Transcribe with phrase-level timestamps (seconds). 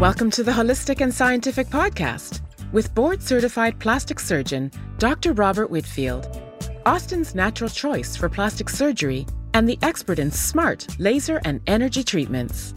[0.00, 5.32] Welcome to the Holistic and Scientific Podcast with board certified plastic surgeon Dr.
[5.32, 6.38] Robert Whitfield,
[6.84, 9.24] Austin's natural choice for plastic surgery,
[9.54, 12.74] and the expert in smart laser and energy treatments.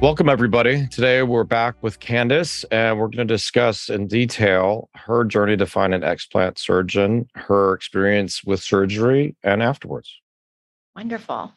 [0.00, 0.88] Welcome, everybody.
[0.88, 5.66] Today we're back with Candace, and we're going to discuss in detail her journey to
[5.66, 10.10] find an explant surgeon, her experience with surgery, and afterwards.
[10.96, 11.52] Wonderful.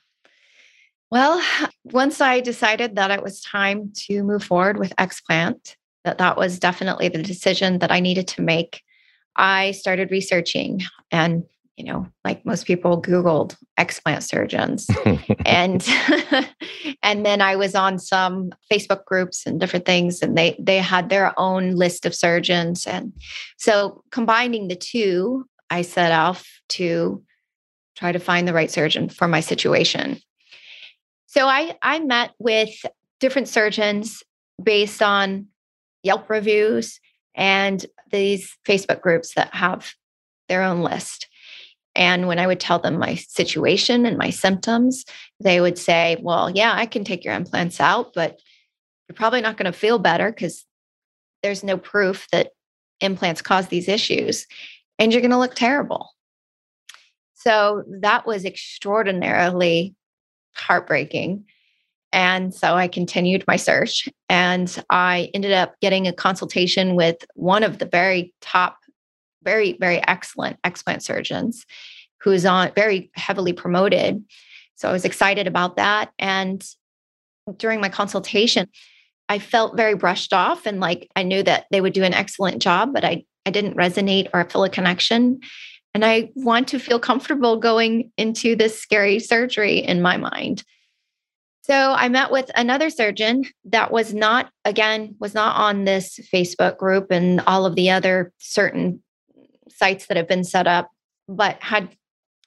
[1.12, 1.44] Well,
[1.84, 5.76] once I decided that it was time to move forward with explant,
[6.06, 8.82] that that was definitely the decision that I needed to make,
[9.36, 11.44] I started researching and
[11.78, 14.88] you know, like most people googled explant surgeons.
[15.46, 15.84] and
[17.04, 21.10] and then I was on some Facebook groups and different things and they they had
[21.10, 23.14] their own list of surgeons and
[23.58, 27.24] so combining the two, I set off to
[27.96, 30.20] try to find the right surgeon for my situation.
[31.32, 32.86] So I I met with
[33.22, 34.22] different surgeons
[34.62, 35.48] based on
[36.04, 37.00] Yelp reviews
[37.36, 39.94] and these Facebook groups that have
[40.50, 41.30] their own list.
[41.96, 45.06] And when I would tell them my situation and my symptoms,
[45.40, 48.38] they would say, Well, yeah, I can take your implants out, but
[49.08, 50.66] you're probably not going to feel better because
[51.44, 52.52] there's no proof that
[53.00, 54.48] implants cause these issues.
[55.00, 56.10] And you're going to look terrible.
[57.36, 59.96] So that was extraordinarily
[60.56, 61.46] heartbreaking.
[62.14, 67.64] And so I continued my search and I ended up getting a consultation with one
[67.64, 68.78] of the very top,
[69.44, 71.66] very, very excellent explant surgeons
[72.20, 74.24] who's on very heavily promoted.
[74.76, 76.12] So I was excited about that.
[76.20, 76.64] And
[77.58, 78.68] during my consultation,
[79.30, 82.62] I felt very brushed off and like I knew that they would do an excellent
[82.62, 85.40] job, but I, I didn't resonate or feel a connection.
[85.94, 90.64] And I want to feel comfortable going into this scary surgery in my mind.
[91.64, 96.78] So I met with another surgeon that was not, again, was not on this Facebook
[96.78, 99.04] group and all of the other certain
[99.70, 100.90] sites that have been set up,
[101.28, 101.90] but had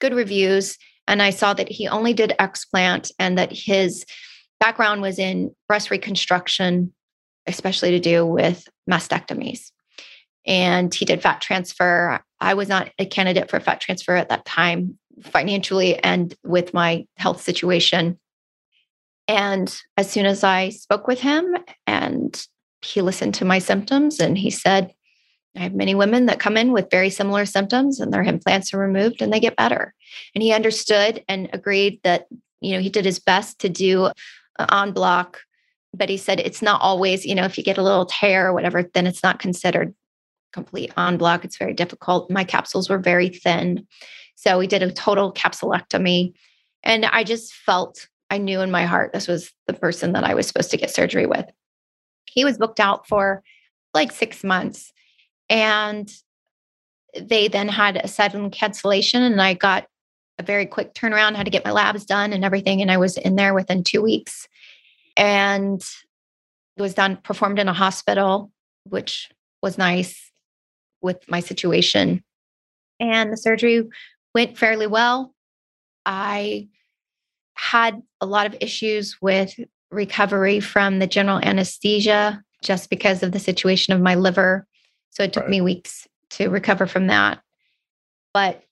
[0.00, 0.78] good reviews.
[1.06, 4.04] And I saw that he only did explant and that his
[4.58, 6.92] background was in breast reconstruction,
[7.46, 9.70] especially to do with mastectomies
[10.46, 12.20] and he did fat transfer.
[12.44, 17.06] I was not a candidate for fat transfer at that time, financially and with my
[17.16, 18.18] health situation.
[19.26, 21.56] And as soon as I spoke with him
[21.86, 22.46] and
[22.82, 24.92] he listened to my symptoms and he said,
[25.56, 28.78] I have many women that come in with very similar symptoms and their implants are
[28.78, 29.94] removed and they get better.
[30.34, 32.26] And he understood and agreed that,
[32.60, 34.10] you know, he did his best to do
[34.58, 35.40] en bloc,
[35.94, 38.52] but he said it's not always, you know, if you get a little tear or
[38.52, 39.94] whatever, then it's not considered
[40.54, 41.44] complete en bloc.
[41.44, 42.30] It's very difficult.
[42.30, 43.86] My capsules were very thin.
[44.36, 46.32] So we did a total capsulectomy.
[46.82, 50.34] And I just felt, I knew in my heart this was the person that I
[50.34, 51.46] was supposed to get surgery with.
[52.26, 53.42] He was booked out for
[53.92, 54.92] like six months.
[55.50, 56.10] And
[57.20, 59.86] they then had a sudden cancellation, and I got
[60.38, 62.80] a very quick turnaround, had to get my labs done and everything.
[62.80, 64.48] And I was in there within two weeks.
[65.16, 65.80] And
[66.76, 68.50] it was done, performed in a hospital,
[68.84, 69.30] which
[69.62, 70.32] was nice
[71.04, 72.24] with my situation.
[72.98, 73.84] And the surgery
[74.34, 75.34] went fairly well.
[76.06, 76.68] I
[77.54, 79.54] had a lot of issues with
[79.90, 84.66] recovery from the general anesthesia just because of the situation of my liver.
[85.10, 85.50] So it took right.
[85.50, 87.40] me weeks to recover from that.
[88.32, 88.62] But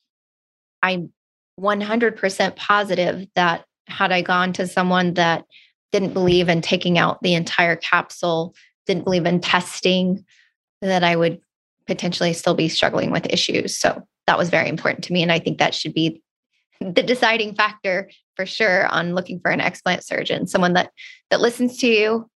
[0.82, 1.12] I'm
[1.60, 5.44] 100% positive that had I gone to someone that
[5.93, 8.54] didn't believe in taking out the entire capsule,
[8.87, 10.25] didn't believe in testing,
[10.81, 11.41] that I would
[11.92, 13.76] potentially still be struggling with issues.
[13.76, 15.22] So that was very important to me.
[15.22, 16.22] And I think that should be
[16.80, 20.91] the deciding factor for sure on looking for an explant surgeon, someone that
[21.31, 22.31] that listens to you,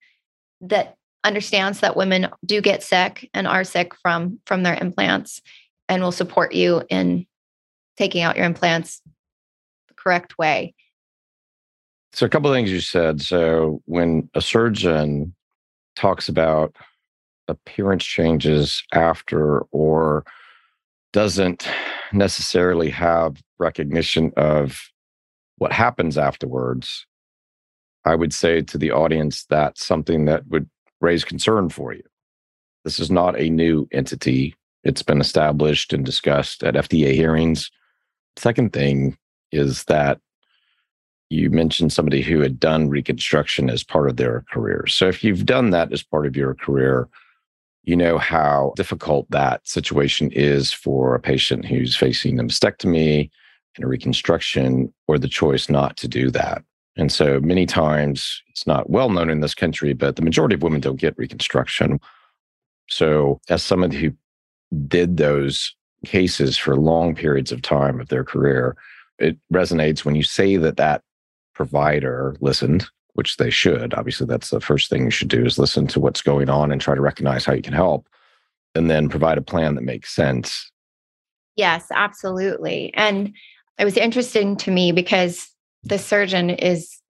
[0.62, 5.42] that understands that women do get sick and are sick from from their implants
[5.88, 7.26] and will support you in
[7.98, 9.02] taking out your implants
[9.88, 10.76] the correct way.
[12.12, 13.22] So a couple of things you said.
[13.22, 15.34] So when a surgeon
[15.96, 16.76] talks about
[17.48, 20.26] appearance changes after or
[21.14, 21.68] doesn't
[22.12, 24.92] necessarily have recognition of
[25.58, 27.06] what happens afterwards,
[28.04, 30.70] I would say to the audience that's something that would
[31.02, 32.04] raise concern for you.
[32.84, 34.56] This is not a new entity.
[34.84, 37.72] It's been established and discussed at FDA hearings.
[38.38, 39.18] Second thing
[39.52, 40.20] is that
[41.30, 44.86] you mentioned somebody who had done reconstruction as part of their career.
[44.88, 47.08] So if you've done that as part of your career,
[47.86, 53.30] you know how difficult that situation is for a patient who's facing a mastectomy
[53.76, 56.64] and a reconstruction or the choice not to do that.
[56.98, 60.64] And so many times it's not well known in this country, but the majority of
[60.64, 62.00] women don't get reconstruction.
[62.90, 64.12] So, as someone who
[64.88, 68.78] did those cases for long periods of time of their career,
[69.20, 71.02] it resonates when you say that that
[71.54, 73.94] provider listened, which they should.
[73.94, 76.80] Obviously, that's the first thing you should do is listen to what's going on and
[76.80, 78.08] try to recognize how you can help
[78.76, 80.72] and then provide a plan that makes sense.
[81.56, 82.94] Yes, absolutely.
[82.94, 83.34] And
[83.80, 85.50] it was interesting to me because
[85.84, 87.02] the surgeon is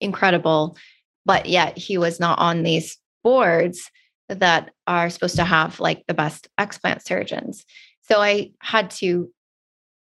[0.00, 0.76] incredible,
[1.24, 3.90] but yet he was not on these boards
[4.28, 7.64] that are supposed to have like the best explant surgeons.
[8.02, 9.30] So I had to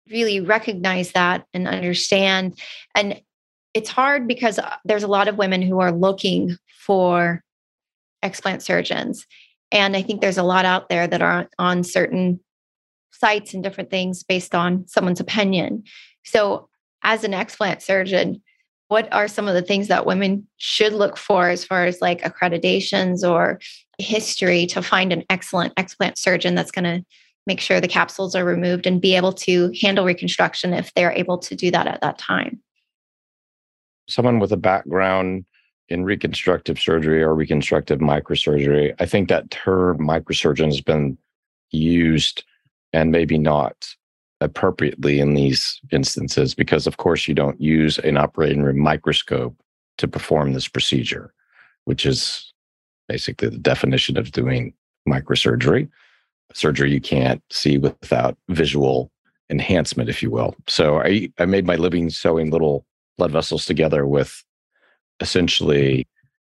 [0.10, 2.58] really recognize that and understand.
[2.96, 3.22] And
[3.74, 7.44] it's hard because uh, there's a lot of women who are looking for
[8.24, 9.26] explant surgeons.
[9.72, 12.40] And I think there's a lot out there that are on certain
[13.12, 15.84] sites and different things based on someone's opinion.
[16.24, 16.68] So,
[17.04, 18.42] as an explant surgeon,
[18.90, 22.22] what are some of the things that women should look for as far as like
[22.22, 23.60] accreditations or
[23.98, 27.06] history to find an excellent explant surgeon that's going to
[27.48, 31.38] make sure the capsules are removed and be able to handle reconstruction if they're able
[31.40, 32.62] to do that at that time?
[34.12, 35.46] Someone with a background
[35.88, 41.18] in reconstructive surgery or reconstructive microsurgery, I think that term microsurgeon has been
[41.72, 42.44] used
[42.92, 43.88] and maybe not
[44.42, 49.56] appropriately in these instances because, of course, you don't use an operating room microscope
[49.98, 51.34] to perform this procedure,
[51.86, 52.54] which is
[53.08, 54.74] basically the definition of doing
[55.08, 55.88] microsurgery.
[56.54, 59.10] Surgery you can't see without visual
[59.50, 60.54] enhancement, if you will.
[60.68, 62.86] So I, I made my living sewing little
[63.22, 64.44] blood vessels together with
[65.20, 66.08] essentially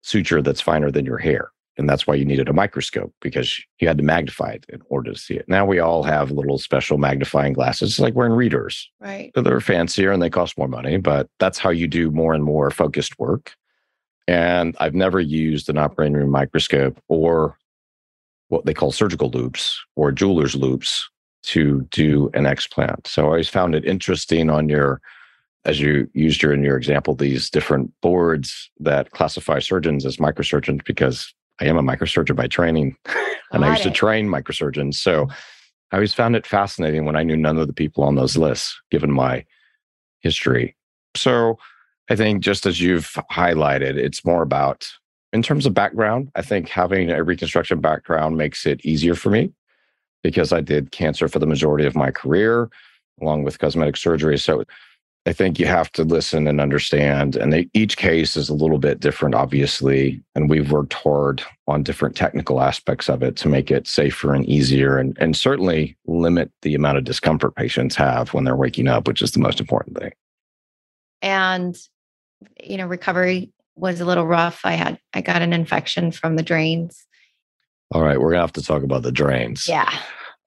[0.01, 1.51] suture that's finer than your hair.
[1.77, 5.11] And that's why you needed a microscope because you had to magnify it in order
[5.11, 5.43] to see it.
[5.49, 8.89] Now we all have little special magnifying glasses, it's like wearing readers.
[9.01, 9.29] Right.
[9.35, 12.71] They're fancier and they cost more money, but that's how you do more and more
[12.71, 13.51] focused work.
[14.25, 17.57] And I've never used an operating room microscope or
[18.47, 21.09] what they call surgical loupes or jeweler's loupes
[21.47, 23.05] to do an explant.
[23.05, 25.01] So I always found it interesting on your
[25.65, 30.83] as you used your in your example, these different boards that classify surgeons as microsurgeons
[30.83, 32.97] because I am a microsurgeon by training
[33.51, 33.89] and I used it.
[33.89, 34.95] to train microsurgeons.
[34.95, 35.27] So
[35.91, 38.79] I always found it fascinating when I knew none of the people on those lists,
[38.91, 39.45] given my
[40.21, 40.75] history.
[41.15, 41.57] So
[42.09, 44.87] I think just as you've highlighted, it's more about
[45.31, 49.51] in terms of background, I think having a reconstruction background makes it easier for me
[50.21, 52.69] because I did cancer for the majority of my career,
[53.21, 54.37] along with cosmetic surgery.
[54.37, 54.63] So
[55.25, 57.37] I think you have to listen and understand.
[57.37, 60.21] And they, each case is a little bit different, obviously.
[60.35, 64.45] And we've worked hard on different technical aspects of it to make it safer and
[64.45, 69.07] easier and, and certainly limit the amount of discomfort patients have when they're waking up,
[69.07, 70.11] which is the most important thing.
[71.21, 71.77] And,
[72.61, 74.59] you know, recovery was a little rough.
[74.65, 77.05] I had, I got an infection from the drains.
[77.91, 78.19] All right.
[78.19, 79.69] We're going to have to talk about the drains.
[79.69, 79.89] Yeah.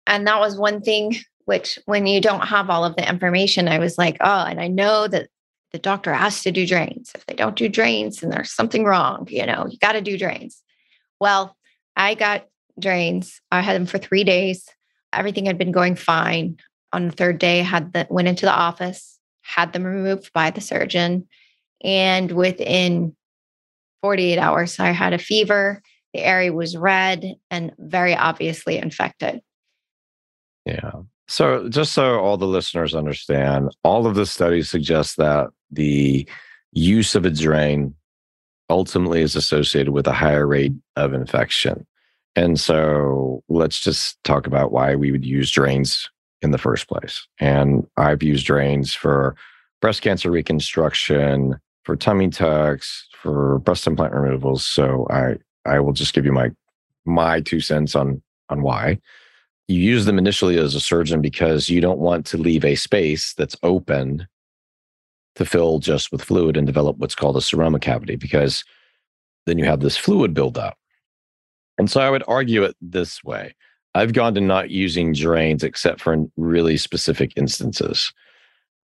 [0.07, 1.17] And that was one thing
[1.47, 4.69] which when you don't have all of the information, I was like, oh, and I
[4.69, 5.29] know that
[5.73, 7.13] the doctor has to do drains.
[7.15, 9.27] If they don't do drains, then there's something wrong.
[9.31, 10.63] You know, you got to do drains.
[11.21, 11.57] Well,
[11.97, 12.47] I got
[12.79, 13.41] drains.
[13.51, 14.69] I had them for three days.
[15.13, 16.59] Everything had been going fine.
[16.93, 20.61] On the third day, had the, went into the office, had them removed by the
[20.61, 21.29] surgeon,
[21.83, 23.15] and within
[24.03, 25.83] 48 hours, I had a fever.
[26.15, 29.41] The area was red and very obviously infected.
[30.65, 31.03] Yeah.
[31.29, 36.29] So, just so all the listeners understand, all of the studies suggest that the
[36.73, 37.95] use of a drain
[38.71, 41.87] ultimately is associated with a higher rate of infection.
[42.37, 46.09] And so, let's just talk about why we would use drains
[46.43, 47.27] in the first place.
[47.41, 49.35] And I've used drains for
[49.81, 54.65] breast cancer reconstruction, for tummy tucks, for breast implant removals.
[54.65, 56.51] So, I I will just give you my
[57.05, 59.01] my two cents on on why
[59.69, 63.35] you use them initially as a surgeon because you don't want to leave a space
[63.35, 64.27] that's open
[65.35, 68.65] to fill just with fluid and develop what's called a seroma cavity because
[69.45, 70.77] then you have this fluid buildup.
[71.79, 73.55] And so I would argue it this way.
[73.95, 78.13] I've gone to not using drains except for in really specific instances.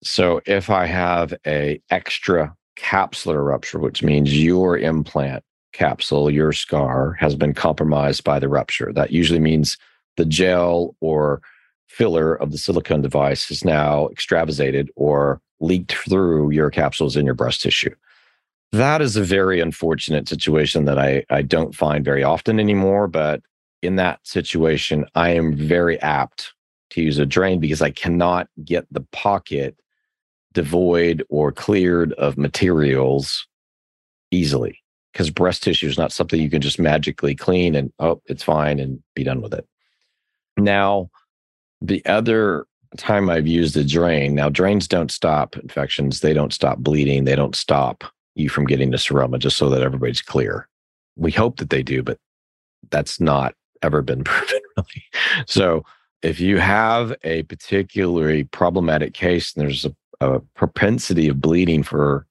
[0.03, 5.43] So if I have a extra capsular rupture, which means your implant
[5.73, 9.77] capsule, your scar has been compromised by the rupture, that usually means
[10.17, 11.41] the gel or
[11.87, 17.33] filler of the silicone device is now extravasated or leaked through your capsules in your
[17.33, 17.93] breast tissue.
[18.71, 23.07] That is a very unfortunate situation that I, I don't find very often anymore.
[23.07, 23.41] But
[23.81, 26.53] in that situation, I am very apt
[26.91, 29.77] to use a drain because I cannot get the pocket
[30.53, 33.47] devoid or cleared of materials
[34.31, 34.81] easily
[35.11, 38.79] because breast tissue is not something you can just magically clean and oh it's fine
[38.79, 39.67] and be done with it
[40.57, 41.09] now
[41.81, 46.77] the other time i've used a drain now drains don't stop infections they don't stop
[46.79, 48.03] bleeding they don't stop
[48.37, 50.67] you from getting the seroma just so that everybody's clear.
[51.15, 52.17] We hope that they do but
[52.89, 55.03] that's not ever been proven really.
[55.47, 55.83] So
[56.21, 62.25] if you have a particularly problematic case and there's a, a propensity of bleeding for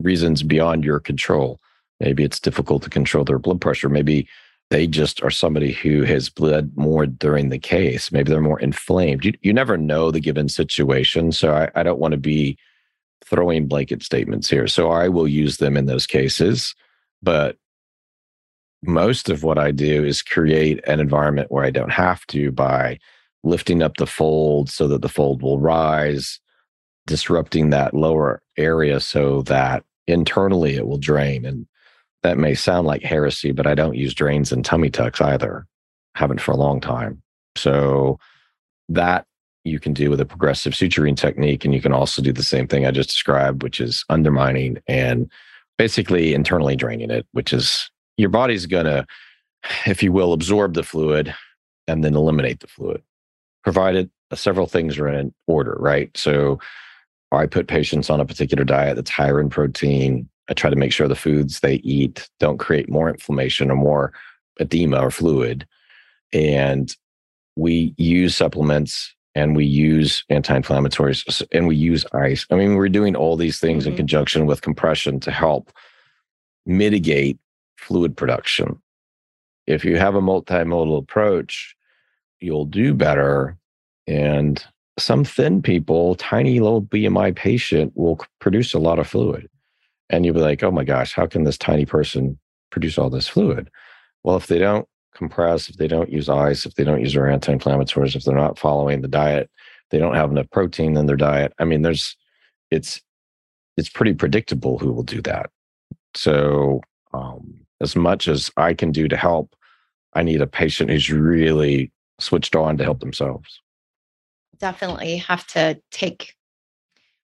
[0.00, 1.60] reasons beyond your control
[2.00, 4.26] maybe it's difficult to control their blood pressure maybe
[4.72, 8.10] they just are somebody who has bled more during the case.
[8.10, 9.24] Maybe they're more inflamed.
[9.24, 11.30] You, you never know the given situation.
[11.32, 12.56] So I, I don't want to be
[13.24, 14.66] throwing blanket statements here.
[14.66, 16.74] So i will use them in those cases
[17.22, 17.56] but
[18.82, 22.98] most of what i do is create an environment where i don't have to by
[23.44, 26.40] lifting up the fold so that the fold will rise,
[27.06, 31.44] disrupting that lower area so that internally it will drain.
[31.44, 31.66] And
[32.22, 35.66] that may sound like heresy, but I don't use drains and tummy tucks either.
[36.14, 37.22] Haven't for a long time.
[37.56, 38.18] So
[38.88, 39.26] that
[39.64, 41.64] you can do with a progressive suturing technique.
[41.64, 45.30] And you can also do the same thing I just described, which is undermining and
[45.78, 49.06] basically internally draining it, which is your body's going to,
[49.86, 51.34] if you will, absorb the fluid
[51.86, 53.02] and then eliminate the fluid
[53.62, 56.14] provided several things are in order, right?
[56.16, 56.58] So
[57.30, 60.28] I put patients on a particular diet that's higher in protein.
[60.48, 64.12] I try to make sure the foods they eat don't create more inflammation or more
[64.60, 65.66] edema or fluid.
[66.32, 66.94] And
[67.56, 72.46] we use supplements and we use anti-inflammatories and we use ice.
[72.50, 73.92] I mean, we're doing all these things mm-hmm.
[73.92, 75.72] in conjunction with compression to help
[76.66, 77.38] mitigate
[77.76, 78.80] fluid production.
[79.66, 81.76] If you have a multimodal approach,
[82.40, 83.56] you'll do better.
[84.06, 84.62] And
[84.98, 89.48] some thin people, tiny little BMI patient will produce a lot of fluid.
[90.12, 92.38] And you'll be like, oh my gosh, how can this tiny person
[92.70, 93.70] produce all this fluid?
[94.22, 97.28] Well, if they don't compress, if they don't use ice, if they don't use their
[97.28, 99.50] anti inflammatories, if they're not following the diet,
[99.90, 101.52] they don't have enough protein in their diet.
[101.58, 102.16] I mean, there's,
[102.70, 103.00] it's,
[103.76, 105.50] it's pretty predictable who will do that.
[106.14, 106.82] So,
[107.14, 109.56] um, as much as I can do to help,
[110.14, 111.90] I need a patient who's really
[112.20, 113.60] switched on to help themselves.
[114.58, 116.34] Definitely have to take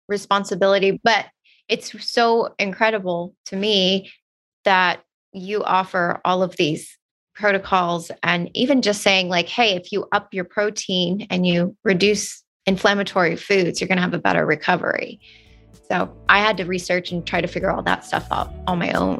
[0.07, 0.99] responsibility.
[1.03, 1.27] But
[1.69, 4.11] it's so incredible to me
[4.63, 5.01] that
[5.33, 6.97] you offer all of these
[7.35, 12.43] protocols and even just saying, like, hey, if you up your protein and you reduce
[12.65, 15.19] inflammatory foods, you're going to have a better recovery.
[15.89, 18.91] So I had to research and try to figure all that stuff out on my
[18.93, 19.19] own.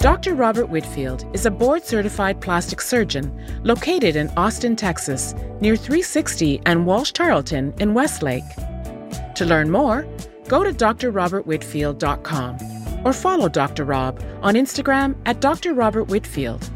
[0.00, 0.34] Dr.
[0.36, 3.32] Robert Whitfield is a board certified plastic surgeon
[3.64, 8.44] located in Austin, Texas, near 360 and Walsh Tarlton in Westlake.
[9.38, 10.04] To learn more,
[10.48, 13.84] go to drrobertwhitfield.com or follow Dr.
[13.84, 15.74] Rob on Instagram at Dr.
[15.74, 16.68] Robert Whitfield.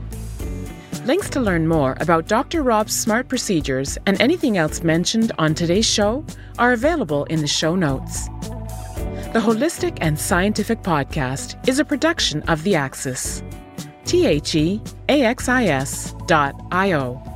[1.05, 2.63] Links to learn more about Dr.
[2.63, 6.25] Rob's smart procedures and anything else mentioned on today's show
[6.61, 8.29] are available in the show notes.
[9.33, 13.43] The Holistic and Scientific Podcast is a production of The Axis.
[14.05, 17.32] T H E A X I S dot I O.